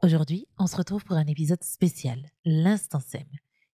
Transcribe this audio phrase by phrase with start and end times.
[0.00, 3.26] Aujourd'hui, on se retrouve pour un épisode spécial, l'Instant SEM.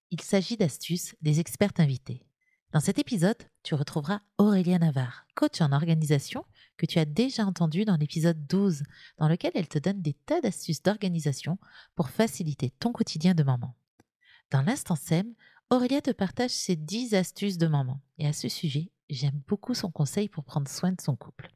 [0.09, 2.25] Il s'agit d'astuces des experts invités.
[2.71, 6.43] Dans cet épisode, tu retrouveras Aurélia Navarre, coach en organisation,
[6.77, 8.81] que tu as déjà entendu dans l'épisode 12,
[9.19, 11.59] dans lequel elle te donne des tas d'astuces d'organisation
[11.93, 13.75] pour faciliter ton quotidien de maman.
[14.49, 15.31] Dans l'instant SEM,
[15.69, 18.01] Aurélia te partage ses 10 astuces de maman.
[18.17, 21.49] Et à ce sujet, j'aime beaucoup son conseil pour prendre soin de son couple.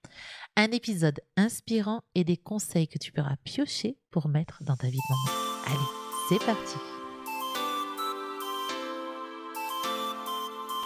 [0.56, 4.98] Un épisode inspirant et des conseils que tu pourras piocher pour mettre dans ta vie
[4.98, 5.40] de maman.
[5.68, 5.90] Allez,
[6.30, 6.76] c'est parti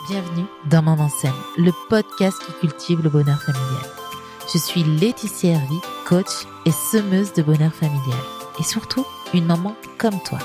[0.10, 3.90] Bienvenue dans Maman Sème, le podcast qui cultive le bonheur familial.
[4.52, 8.20] Je suis Laetitia Hervy, coach et semeuse de bonheur familial.
[8.60, 10.40] Et surtout, une maman comme toi.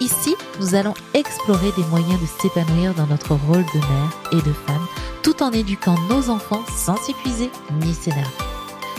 [0.00, 4.52] Ici, nous allons explorer des moyens de s'épanouir dans notre rôle de mère et de
[4.52, 4.86] femme,
[5.22, 8.30] tout en éduquant nos enfants sans s'épuiser ni s'énerver.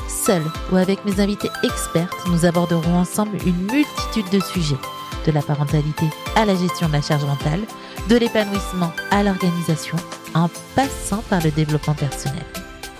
[0.10, 4.78] Seule ou avec mes invités expertes, nous aborderons ensemble une multitude de sujets,
[5.26, 7.62] de la parentalité à la gestion de la charge mentale,
[8.10, 9.98] de l'épanouissement à l'organisation,
[10.34, 12.46] en passant par le développement personnel.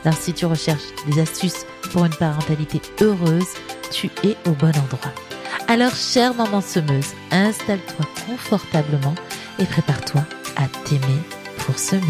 [0.06, 3.48] Alors si tu recherches des astuces pour une parentalité heureuse,
[3.92, 5.29] tu es au bon endroit.
[5.72, 9.14] Alors chère maman semeuse, installe-toi confortablement
[9.60, 10.22] et prépare-toi
[10.56, 11.20] à t'aimer
[11.60, 12.02] pour semer.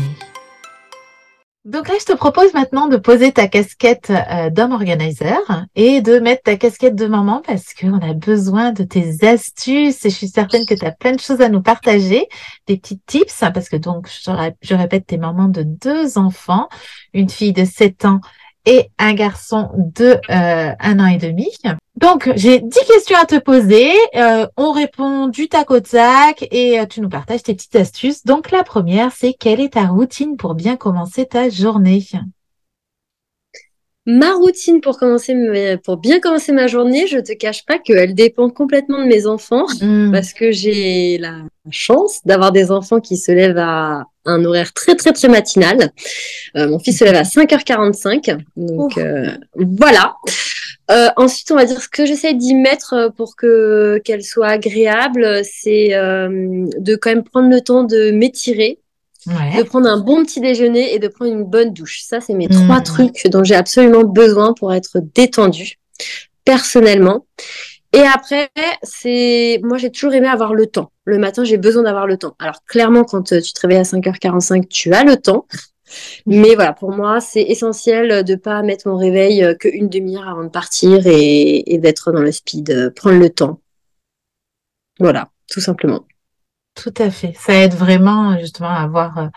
[1.65, 6.19] Donc là, je te propose maintenant de poser ta casquette euh, d'homme organizer et de
[6.19, 10.29] mettre ta casquette de maman parce qu'on a besoin de tes astuces et je suis
[10.29, 12.29] certaine que tu as plein de choses à nous partager,
[12.65, 16.69] des petits tips parce que donc, je, je répète, t'es maman de deux enfants,
[17.13, 18.21] une fille de 7 ans
[18.69, 21.47] et un garçon de euh, un an et demi.
[21.95, 23.91] Donc, j'ai dix questions à te poser.
[24.15, 28.23] Euh, on répond du tac au tac et euh, tu nous partages tes petites astuces.
[28.23, 32.05] Donc, la première, c'est quelle est ta routine pour bien commencer ta journée?
[34.05, 35.35] Ma routine pour commencer,
[35.83, 39.65] pour bien commencer ma journée, je te cache pas qu'elle dépend complètement de mes enfants
[39.81, 40.11] mmh.
[40.11, 44.95] parce que j'ai la chance d'avoir des enfants qui se lèvent à un horaire très
[44.95, 45.91] très très matinal.
[46.55, 50.15] Euh, mon fils se lève à 5h45, donc euh, voilà.
[50.91, 55.41] Euh, ensuite, on va dire ce que j'essaie d'y mettre pour que qu'elle soit agréable,
[55.43, 58.79] c'est de quand même prendre le temps de m'étirer,
[59.27, 62.01] de prendre un bon petit déjeuner et de prendre une bonne douche.
[62.01, 62.83] Ça, c'est mes trois mmh.
[62.83, 65.75] trucs dont j'ai absolument besoin pour être détendue
[66.43, 67.25] personnellement.
[67.91, 68.49] Et après,
[68.83, 70.91] c'est moi j'ai toujours aimé avoir le temps.
[71.05, 72.35] Le matin, j'ai besoin d'avoir le temps.
[72.39, 75.47] Alors clairement, quand euh, tu te réveilles à 5h45, tu as le temps.
[76.27, 80.43] Mais voilà, pour moi, c'est essentiel de pas mettre mon réveil euh, qu'une demi-heure avant
[80.43, 83.59] de partir et, et d'être dans le speed, euh, prendre le temps.
[84.99, 86.05] Voilà, tout simplement.
[86.75, 87.33] Tout à fait.
[87.37, 89.31] Ça aide vraiment justement à avoir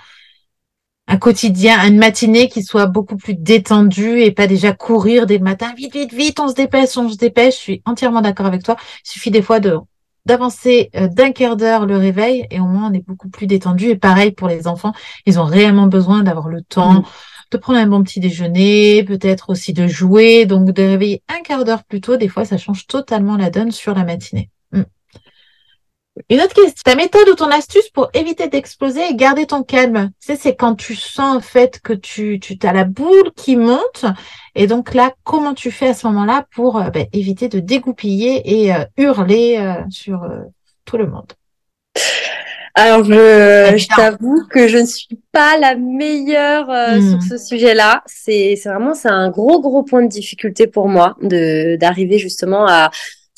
[1.12, 5.44] un quotidien, une matinée qui soit beaucoup plus détendue et pas déjà courir dès le
[5.44, 5.74] matin.
[5.76, 7.56] Vite, vite, vite, on se dépêche, on se dépêche.
[7.56, 8.76] Je suis entièrement d'accord avec toi.
[9.04, 9.76] Il suffit des fois de
[10.24, 13.88] d'avancer euh, d'un quart d'heure le réveil et au moins on est beaucoup plus détendu.
[13.88, 14.94] Et pareil pour les enfants,
[15.26, 17.00] ils ont réellement besoin d'avoir le temps.
[17.00, 17.02] Mm.
[17.50, 21.66] de prendre un bon petit déjeuner, peut-être aussi de jouer, donc de réveiller un quart
[21.66, 24.48] d'heure plus tôt, des fois ça change totalement la donne sur la matinée.
[26.32, 30.12] Une autre question, ta méthode ou ton astuce pour éviter d'exploser et garder ton calme?
[30.26, 34.06] Tu c'est quand tu sens en fait que tu, tu as la boule qui monte.
[34.54, 38.62] Et donc là, comment tu fais à ce moment-là pour euh, ben, éviter de dégoupiller
[38.62, 40.26] et euh, hurler euh, sur
[40.86, 41.30] tout le monde?
[42.76, 47.10] Alors, je, t'avoue que je ne suis pas la meilleure hmm.
[47.10, 48.02] sur ce sujet-là.
[48.06, 52.90] C'est vraiment c'est un gros gros point de difficulté pour moi de d'arriver justement à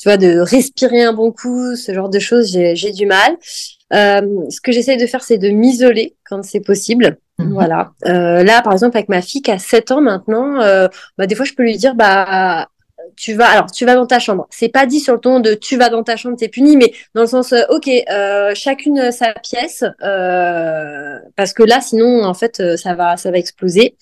[0.05, 3.37] tu vois, de respirer un bon coup, ce genre de choses, j'ai du mal.
[3.91, 4.21] Euh,
[4.51, 7.17] ce que j'essaye de faire, c'est de m'isoler quand c'est possible.
[7.39, 7.53] Mhm.
[7.53, 7.91] Voilà.
[8.05, 11.33] Euh, là, par exemple, avec ma fille qui a 7 ans maintenant, euh, bah, des
[11.33, 12.69] fois, je peux lui dire, bah,
[13.15, 14.45] tu vas, alors, tu vas dans ta chambre.
[14.51, 16.93] C'est pas dit sur le ton de tu vas dans ta chambre, t'es puni, mais
[17.15, 17.89] dans le sens, ok,
[18.53, 23.97] chacune sa pièce, parce que là, sinon, en fait, ça va, ça va exploser.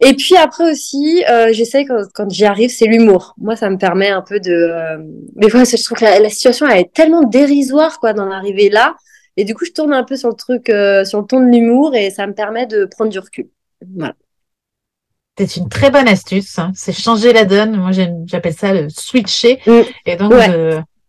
[0.00, 3.34] Et puis après aussi, euh, j'essaie quand, quand j'y arrive, c'est l'humour.
[3.38, 4.52] Moi, ça me permet un peu de.
[4.52, 4.98] Euh...
[5.34, 8.94] Des fois, je trouve que la, situation elle est tellement dérisoire quoi d'en arriver là,
[9.38, 11.46] et du coup, je tourne un peu sur le truc, euh, sur le ton de
[11.46, 13.48] l'humour, et ça me permet de prendre du recul.
[13.96, 14.14] Voilà.
[15.38, 16.58] C'est une très bonne astuce.
[16.58, 16.72] Hein.
[16.74, 17.76] C'est changer la donne.
[17.76, 17.90] Moi,
[18.26, 19.60] j'appelle ça le switcher.
[19.66, 19.80] Mm.
[20.06, 20.32] Et donc,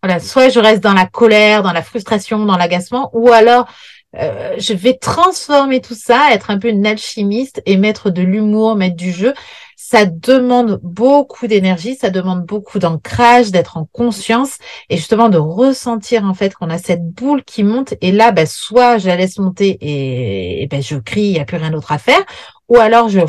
[0.03, 3.67] voilà, soit je reste dans la colère, dans la frustration, dans l'agacement, ou alors
[4.15, 8.75] euh, je vais transformer tout ça, être un peu une alchimiste et mettre de l'humour,
[8.75, 9.33] mettre du jeu.
[9.75, 14.57] Ça demande beaucoup d'énergie, ça demande beaucoup d'ancrage, d'être en conscience
[14.89, 18.45] et justement de ressentir en fait qu'on a cette boule qui monte et là, bah,
[18.45, 21.91] soit je la laisse monter et, ben, je crie, il n'y a plus rien d'autre
[21.91, 22.23] à faire,
[22.69, 23.19] ou alors je,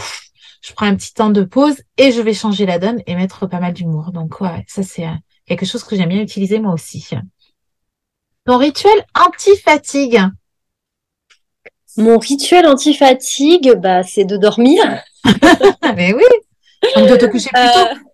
[0.62, 3.46] je prends un petit temps de pause et je vais changer la donne et mettre
[3.46, 4.12] pas mal d'humour.
[4.12, 5.06] Donc ouais, ça c'est
[5.46, 7.10] quelque chose que j'aime bien utiliser moi aussi.
[8.46, 10.22] Ton rituel anti-fatigue.
[11.98, 15.02] Mon rituel anti-fatigue, bah, c'est de dormir.
[15.96, 16.22] Mais oui.
[16.94, 18.07] Donc de te coucher plus tôt.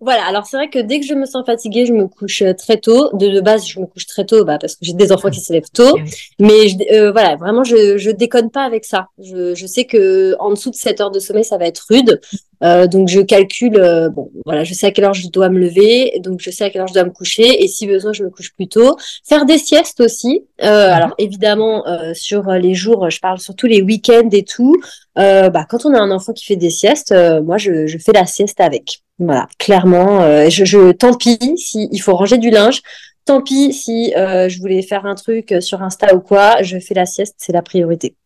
[0.00, 2.52] Voilà, alors c'est vrai que dès que je me sens fatiguée, je me couche euh,
[2.54, 3.10] très tôt.
[3.14, 5.52] De, base, je me couche très tôt bah, parce que j'ai des enfants qui se
[5.52, 5.98] lèvent tôt.
[6.38, 9.08] Mais euh, voilà, vraiment, je, je déconne pas avec ça.
[9.18, 12.20] Je, je sais que en dessous de 7 heures de sommeil, ça va être rude.
[12.62, 15.58] Euh, donc je calcule, euh, bon voilà, je sais à quelle heure je dois me
[15.58, 18.24] lever, donc je sais à quelle heure je dois me coucher, et si besoin, je
[18.24, 18.96] me couche plus tôt.
[19.28, 20.46] Faire des siestes aussi.
[20.62, 20.92] Euh, mhm.
[20.92, 21.84] Alors évidemment,
[22.14, 24.74] sur les jours, je parle surtout les week-ends et tout.
[25.16, 28.26] bah, quand on a un enfant qui fait des siestes, moi je, je, fais la
[28.26, 29.03] sieste avec.
[29.18, 32.82] Voilà, clairement, je, je, tant pis si il faut ranger du linge.
[33.24, 37.06] Tant pis si je voulais faire un truc sur Insta ou quoi, je fais la
[37.06, 38.16] sieste, c'est la priorité.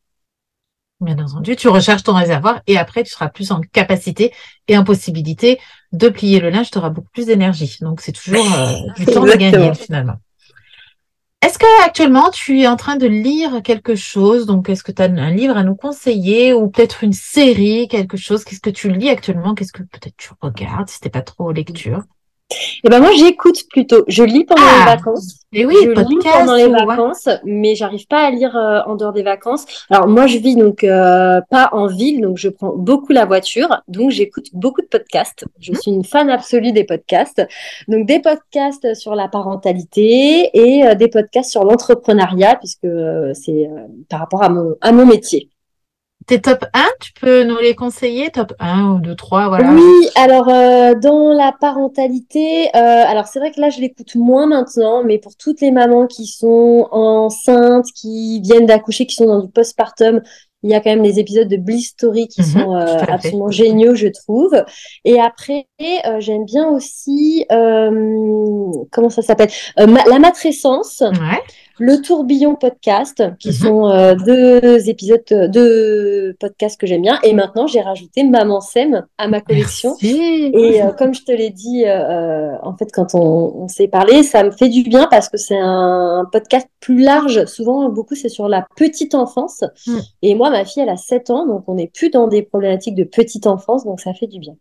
[1.01, 4.33] Bien entendu, tu recharges ton réservoir et après tu seras plus en capacité
[4.67, 5.61] et en possibilité
[5.93, 7.79] de plier le linge, tu auras beaucoup plus d'énergie.
[7.81, 10.17] Donc c'est toujours euh, du temps à gagner finalement.
[11.41, 14.47] Est-ce que actuellement tu es en train de lire quelque chose?
[14.47, 18.17] Donc est-ce que tu as un livre à nous conseiller ou peut-être une série, quelque
[18.17, 18.45] chose?
[18.45, 19.55] Qu'est-ce que tu lis actuellement?
[19.55, 22.03] Qu'est-ce que peut-être tu regardes si t'es pas trop lecture?
[22.85, 24.05] Eh ben moi j'écoute plutôt.
[24.09, 25.41] Je lis pendant les ah, vacances.
[25.53, 29.23] Oui, je lis pendant les vacances, mais j'arrive pas à lire euh, en dehors des
[29.23, 29.67] vacances.
[29.91, 33.83] Alors moi je vis donc euh, pas en ville, donc je prends beaucoup la voiture,
[33.89, 35.45] donc j'écoute beaucoup de podcasts.
[35.61, 37.47] Je suis une fan absolue des podcasts.
[37.87, 42.89] Donc des podcasts sur la parentalité et euh, des podcasts sur l'entrepreneuriat puisque
[43.35, 43.69] c'est
[44.09, 45.51] par rapport à mon à mon métier
[46.29, 49.73] tes top 1, tu peux nous les conseiller Top 1 ou 2, 3, voilà.
[49.73, 54.47] Oui, alors euh, dans la parentalité, euh, alors c'est vrai que là je l'écoute moins
[54.47, 59.41] maintenant, mais pour toutes les mamans qui sont enceintes, qui viennent d'accoucher, qui sont dans
[59.41, 60.21] du postpartum,
[60.63, 63.51] il y a quand même des épisodes de Bliss Story qui mhm, sont euh, absolument
[63.51, 64.53] géniaux, je trouve.
[65.05, 65.67] Et après,
[66.19, 69.51] j'aime bien aussi, comment ça s'appelle?
[69.77, 71.01] La matrescence.
[71.01, 71.43] Ouais
[71.79, 73.55] le tourbillon podcast, qui mhm.
[73.55, 77.19] sont euh, deux épisodes, de podcasts que j'aime bien.
[77.23, 79.95] Et maintenant, j'ai rajouté Maman Sème à ma collection.
[80.03, 84.45] Et euh, comme je te l'ai dit, euh, en fait, quand on, s'est parlé, ça
[84.45, 87.45] me fait du bien parce que c'est un, podcast plus large.
[87.47, 89.65] Souvent, beaucoup, c'est sur la petite enfance.
[89.87, 89.99] Mm.
[90.23, 92.95] Et moi, ma fille, elle a 7 ans, donc on n'est plus dans des problématiques
[92.95, 94.55] de petite enfance, donc ça fait du bien.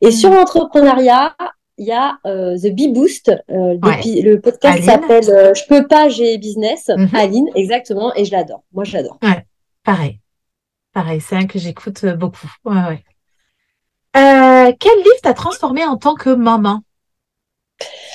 [0.00, 1.34] Et sur l'entrepreneuriat,
[1.78, 3.28] il y a euh, The Bee Boost.
[3.28, 6.90] Euh, le podcast s'appelle euh, Je peux pas, j'ai business.
[6.94, 7.10] Mhm.
[7.14, 8.12] Aline, exactement.
[8.14, 8.64] Et je l'adore.
[8.72, 9.18] Moi, je l'adore.
[9.22, 9.46] Ouais,
[9.84, 10.20] pareil.
[10.92, 12.50] Pareil, c'est un que j'écoute beaucoup.
[12.64, 13.04] Ouais, ouais.
[14.80, 16.82] quel livre t'a transformé en tant que maman?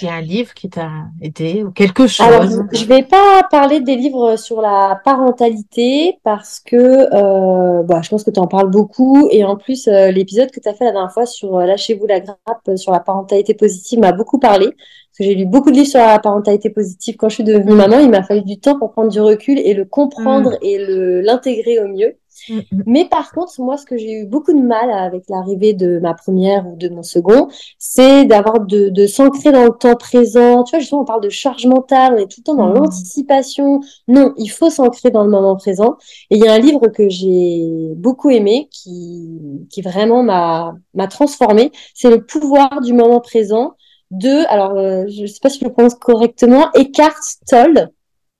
[0.01, 0.89] Il y a un livre qui t'a
[1.21, 2.25] aidé ou quelque chose.
[2.25, 8.09] Alors, je vais pas parler des livres sur la parentalité parce que euh, bah, je
[8.09, 9.29] pense que tu en parles beaucoup.
[9.31, 12.05] Et en plus euh, l'épisode que tu as fait la dernière fois sur euh, Lâchez-vous
[12.05, 14.65] la grappe sur la parentalité positive m'a beaucoup parlé.
[14.65, 17.15] Parce que j'ai lu beaucoup de livres sur la parentalité positive.
[17.15, 19.73] Quand je suis devenue maman, il m'a fallu du temps pour prendre du recul et
[19.73, 20.57] le comprendre mm.
[20.63, 20.77] et
[21.21, 22.17] l'intégrer au mieux.
[22.49, 22.83] Mm, mm.
[22.85, 26.13] Mais par contre, moi, ce que j'ai eu beaucoup de mal avec l'arrivée de ma
[26.13, 27.47] première ou de mon second,
[27.77, 30.63] c'est d'avoir de, de s'ancrer dans le temps présent.
[30.63, 32.75] Tu vois, justement, on parle de charge mentale, on est tout le temps dans mm.
[32.75, 33.79] l'anticipation.
[34.07, 35.97] Non, il faut s'ancrer dans le moment présent.
[36.29, 39.39] Et il y a un livre que j'ai beaucoup aimé, qui,
[39.69, 41.71] qui vraiment m'a, m'a transformé.
[41.93, 43.75] C'est le pouvoir du moment présent
[44.11, 47.89] de, alors, euh, je sais pas si je le prononce correctement, Eckhart Tolle.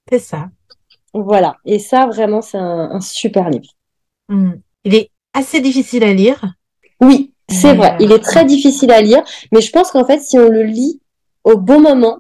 [0.10, 0.50] C'est ça.
[1.14, 1.56] Voilà.
[1.66, 3.70] Et ça, vraiment, c'est un super livre.
[4.30, 4.54] Hmm.
[4.84, 6.44] Il est assez difficile à lire.
[7.02, 7.96] Oui, c'est vrai.
[8.00, 11.02] Il est très difficile à lire, mais je pense qu'en fait, si on le lit
[11.44, 12.20] au bon moment,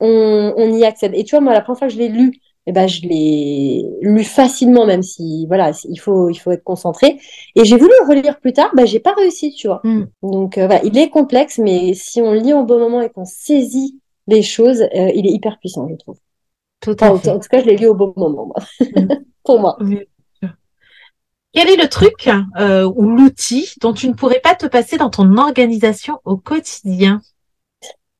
[0.00, 1.12] on, y accède.
[1.14, 2.32] Et tu vois, moi, la première fois que je l'ai lu,
[2.66, 7.18] eh ben, je l'ai lu facilement, même si, voilà, il faut, il faut être concentré.
[7.54, 9.80] Et j'ai voulu le relire plus tard, ben, j'ai pas réussi, tu vois.
[9.84, 10.06] Hmm.
[10.22, 13.24] Donc, euh, voilà, il est complexe, mais si on lit au bon moment et qu'on
[13.24, 16.16] saisit les choses, euh, il est hyper puissant, je trouve.
[16.80, 17.30] Tout à fait.
[17.30, 19.08] En, tout cas, je l'ai lu au bon moment, hmm.
[19.44, 19.78] pour moi.
[21.52, 25.10] Quel est le truc euh, ou l'outil dont tu ne pourrais pas te passer dans
[25.10, 27.20] ton organisation au quotidien?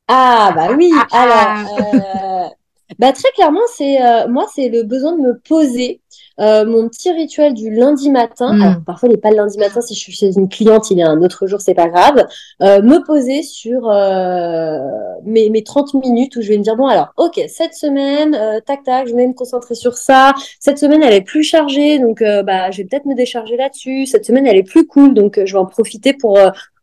[0.08, 2.50] Ah bah oui, ah, ah, alors ah.
[2.90, 6.00] Euh, bah très clairement c'est euh, moi c'est le besoin de me poser
[6.40, 8.62] euh, mon petit rituel du lundi matin, hmm.
[8.62, 10.98] alors parfois il n'est pas le lundi matin si je suis chez une cliente, il
[10.98, 12.26] est un autre jour, c'est pas grave,
[12.62, 14.78] euh, me poser sur euh,
[15.24, 18.82] mes, mes 30 minutes où je vais me dire, bon alors, ok, cette semaine, tac
[18.84, 22.70] tac, je vais me concentrer sur ça, cette semaine elle est plus chargée, donc bah,
[22.70, 25.58] je vais peut-être me décharger là-dessus, cette semaine elle est plus cool, donc je vais
[25.58, 26.38] en profiter pour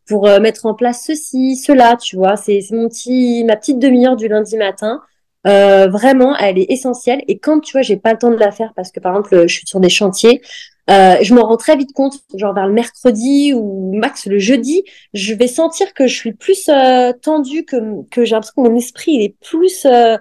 [0.08, 2.38] pour mettre en place ceci, cela, tu vois.
[2.38, 5.02] C'est mon petit, ma petite demi-heure du lundi matin.
[5.48, 7.24] Euh, vraiment, elle est essentielle.
[7.28, 9.48] Et quand tu vois, j'ai pas le temps de la faire parce que par exemple,
[9.48, 10.42] je suis sur des chantiers,
[10.90, 14.84] euh, je m'en rends très vite compte, genre vers le mercredi ou max le jeudi,
[15.14, 18.76] je vais sentir que je suis plus euh, tendue, que, que j'ai l'impression que mon
[18.76, 20.18] esprit il est plus euh,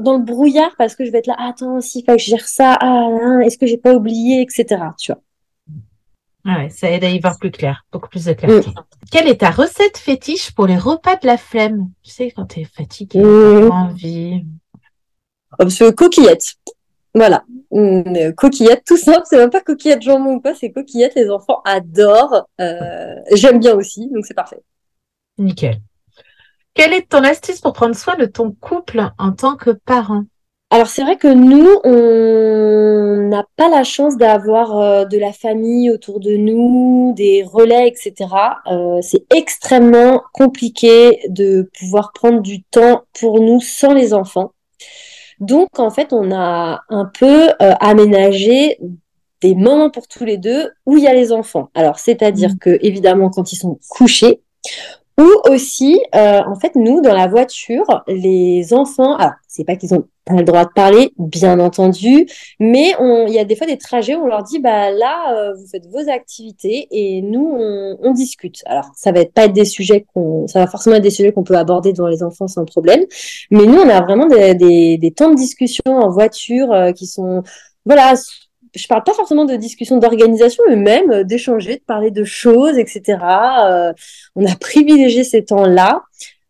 [0.00, 2.26] dans le brouillard parce que je vais être là, ah, attends, s'il faut que je
[2.26, 4.82] gère ça, ah, est-ce que j'ai pas oublié, etc.
[4.98, 5.22] Tu vois.
[6.44, 8.70] Ah ouais, ça aide à y voir plus clair, beaucoup plus de clarté.
[8.70, 8.74] Mm.
[9.12, 11.90] Quelle est ta recette fétiche pour les repas de la flemme?
[12.02, 13.70] Tu sais, quand tu es fatigué, mmh.
[13.70, 14.44] envie.
[15.58, 16.54] Oh, coquillettes.
[17.14, 17.44] Voilà.
[17.72, 19.22] Mmh, coquillettes, tout simple.
[19.24, 21.14] C'est même pas coquillettes jambon ou pas, c'est coquillettes.
[21.16, 22.46] Les enfants adorent.
[22.60, 24.62] Euh, j'aime bien aussi, donc c'est parfait.
[25.38, 25.80] Nickel.
[26.74, 30.24] Quelle est ton astuce pour prendre soin de ton couple en tant que parent?
[30.72, 35.90] Alors c'est vrai que nous, on n'a pas la chance d'avoir euh, de la famille
[35.90, 38.30] autour de nous, des relais, etc.
[38.70, 44.52] Euh, c'est extrêmement compliqué de pouvoir prendre du temps pour nous sans les enfants.
[45.40, 48.78] Donc en fait, on a un peu euh, aménagé
[49.40, 51.70] des moments pour tous les deux où il y a les enfants.
[51.74, 52.58] Alors c'est-à-dire mmh.
[52.58, 54.42] que évidemment quand ils sont couchés,
[55.20, 59.94] ou aussi, euh, en fait, nous, dans la voiture, les enfants, alors, c'est pas qu'ils
[59.94, 62.26] ont pas le droit de parler, bien entendu,
[62.58, 65.54] mais il y a des fois des trajets où on leur dit, bah là, euh,
[65.54, 67.54] vous faites vos activités et nous,
[68.00, 68.62] on, discute.
[68.66, 71.32] Alors, ça va être pas être des sujets qu'on, ça va forcément être des sujets
[71.32, 73.04] qu'on peut aborder devant les enfants sans problème,
[73.50, 74.54] mais nous, on a vraiment des,
[74.98, 77.42] des, temps de discussion en voiture euh, qui sont,
[77.84, 78.14] voilà,
[78.74, 82.78] je parle pas forcément de discussion d'organisation, mais même euh, d'échanger, de parler de choses,
[82.78, 83.18] etc.
[83.64, 83.92] Euh,
[84.36, 86.02] on a privilégié ces temps-là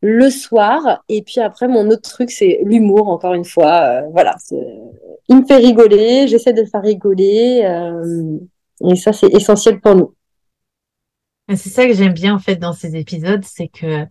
[0.03, 1.03] le soir.
[1.09, 3.81] Et puis après, mon autre truc, c'est l'humour, encore une fois.
[3.83, 4.37] Euh, voilà,
[5.29, 7.62] il me fait rigoler, j'essaie de le faire rigoler.
[8.81, 10.15] et ça, c'est essentiel pour nous.
[11.49, 14.07] C'est ça que j'aime bien en fait dans ces épisodes, c'est que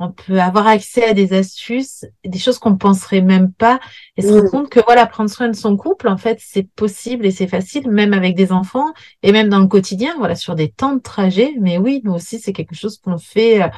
[0.00, 3.78] on peut avoir accès à des astuces, des choses qu'on ne penserait même pas,
[4.16, 7.26] et se rendre compte que voilà, prendre soin de son couple, en fait, c'est possible
[7.26, 10.70] et c'est facile, même avec des enfants et même dans le quotidien, voilà, sur des
[10.70, 11.52] temps de trajet.
[11.60, 13.62] Mais oui, nous aussi, c'est quelque chose qu'on fait.
[13.62, 13.68] Euh,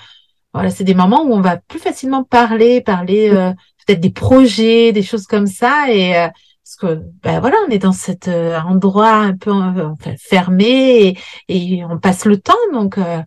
[0.55, 3.53] voilà, c'est des moments où on va plus facilement parler, parler euh,
[3.85, 6.29] peut-être des projets, des choses comme ça, et euh,
[6.65, 11.17] parce que ben voilà, on est dans cet endroit un peu enfin, fermé
[11.49, 13.25] et, et, on passe le temps, donc ah,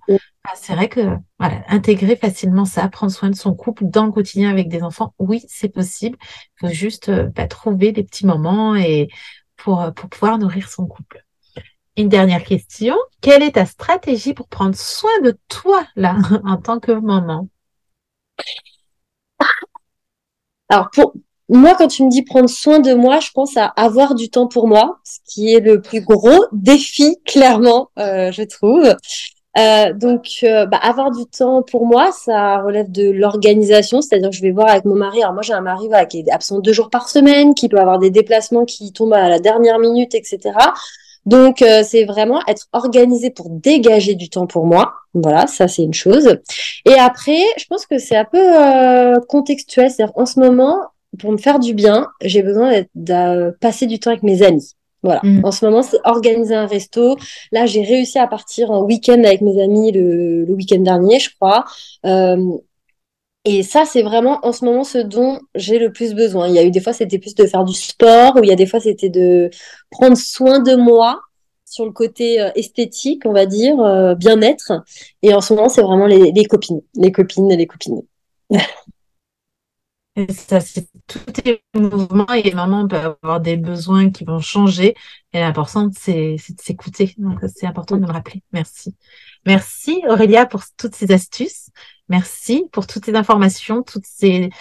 [0.55, 1.01] c'est vrai que
[1.39, 5.13] voilà, intégrer facilement ça, prendre soin de son couple dans le quotidien avec des enfants,
[5.19, 6.17] oui, c'est possible.
[6.21, 9.09] Il faut juste euh, bah, trouver des petits moments et
[9.57, 11.25] pour, euh, pour pouvoir nourrir son couple.
[11.97, 12.95] Une dernière question.
[13.21, 17.49] Quelle est ta stratégie pour prendre soin de toi, là, en tant que maman?
[20.69, 21.13] Alors, pour
[21.49, 24.47] moi, quand tu me dis prendre soin de moi, je pense à avoir du temps
[24.47, 28.95] pour moi, ce qui est le plus gros défi, clairement, euh, je trouve.
[29.57, 34.35] Euh, donc, euh, bah, avoir du temps pour moi, ça relève de l'organisation, c'est-à-dire que
[34.35, 35.21] je vais voir avec mon mari.
[35.21, 37.99] Alors moi, j'ai un mari qui est absent deux jours par semaine, qui peut avoir
[37.99, 40.39] des déplacements qui tombent à la dernière minute, etc.
[41.25, 44.93] Donc, euh, c'est vraiment être organisé pour dégager du temps pour moi.
[45.13, 46.37] Voilà, ça c'est une chose.
[46.85, 50.79] Et après, je pense que c'est un peu contextuel, c'est-à-dire en ce moment,
[51.17, 54.75] pour me faire du bien, j'ai besoin de passer du temps avec mes amis.
[55.05, 55.21] Voilà.
[55.23, 55.45] Mm.
[55.45, 57.15] En ce moment, c'est organiser un resto.
[57.51, 61.63] Là, j'ai réussi à partir en week-end avec mes amis le, week-end dernier, je crois.
[62.07, 62.57] Euh,
[63.45, 66.47] et ça, c'est vraiment en ce moment ce dont j'ai le plus besoin.
[66.47, 68.51] Il y a eu des fois, c'était plus de faire du sport, ou il y
[68.51, 69.51] a des fois, c'était de
[69.91, 71.19] prendre soin de moi
[71.65, 74.83] sur le côté euh, esthétique, on va dire, euh, bien-être.
[75.21, 78.01] Et en ce moment, c'est vraiment les, les copines, les copines et les copines.
[80.29, 84.95] Ça, c'est tout est mouvement et maman peut avoir des besoins qui vont changer.
[85.33, 87.13] Et l'important, c'est, de s'écouter.
[87.17, 88.41] Donc, c'est important de me rappeler.
[88.53, 88.95] Merci.
[89.45, 91.69] Merci Aurélia pour toutes ces astuces.
[92.07, 94.51] Merci pour toutes ces informations, toutes ces,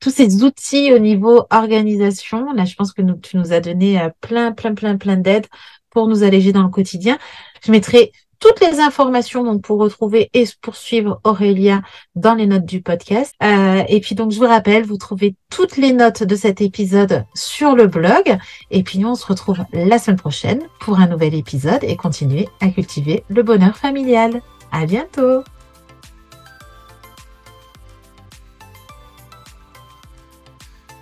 [0.00, 2.52] tous ces outils au niveau organisation.
[2.52, 5.46] Là, je pense que tu nous as donné euh, plein, plein, plein, plein d'aides
[5.90, 7.18] pour nous alléger dans le quotidien.
[7.64, 11.82] Je mettrai toutes les informations donc pour retrouver et poursuivre Aurélia
[12.14, 13.34] dans les notes du podcast.
[13.42, 17.24] Euh, et puis donc je vous rappelle, vous trouvez toutes les notes de cet épisode
[17.34, 18.38] sur le blog.
[18.70, 22.48] Et puis nous on se retrouve la semaine prochaine pour un nouvel épisode et continuer
[22.60, 24.42] à cultiver le bonheur familial.
[24.70, 25.42] À bientôt.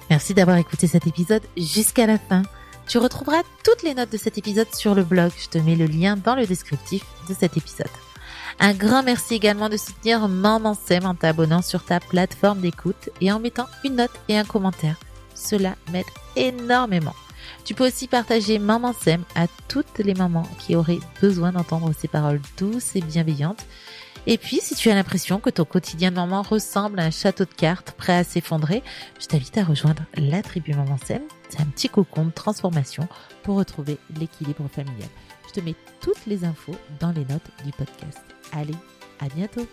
[0.09, 2.43] Merci d'avoir écouté cet épisode jusqu'à la fin.
[2.87, 5.33] Tu retrouveras toutes les notes de cet épisode sur le blog.
[5.37, 7.91] Je te mets le lien dans le descriptif de cet épisode.
[8.61, 13.33] Un grand merci également de soutenir Maman Sem en t'abonnant sur ta plateforme d'écoute et
[13.33, 14.97] en mettant une note et un commentaire.
[15.35, 17.15] Cela m'aide énormément.
[17.65, 22.09] Tu peux aussi partager Maman Sem à toutes les mamans qui auraient besoin d'entendre ces
[22.09, 23.67] paroles douces et bienveillantes
[24.27, 27.45] et puis, si tu as l'impression que ton quotidien de maman ressemble à un château
[27.45, 28.83] de cartes prêt à s'effondrer,
[29.21, 31.23] je t'invite à rejoindre la tribu Maman Sem.
[31.49, 33.07] C'est un petit cocon de transformation
[33.45, 35.09] pour retrouver l'équilibre familial.
[35.53, 38.19] te mets toutes les infos dans les notes du podcast.
[38.53, 38.75] Allez,
[39.21, 39.67] à bientôt